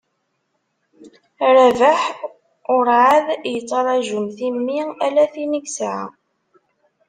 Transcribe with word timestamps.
Rabeḥ 1.55 2.01
ur 2.75 2.85
εad 2.99 3.27
yettraju 3.53 4.19
mm 4.21 4.27
timmi, 4.37 4.81
ala 5.05 5.23
tin 5.33 5.57
i 5.59 5.61
yesεa. 5.63 6.03